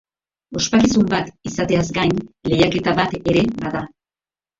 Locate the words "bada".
3.61-3.83